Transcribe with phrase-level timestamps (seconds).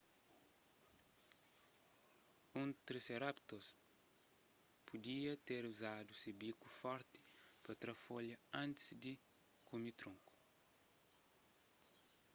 [2.61, 3.65] un triceratops
[4.87, 7.19] pudia ter uzadu se biku forti
[7.63, 9.13] pa tra folha antis di
[9.67, 10.33] kume tronku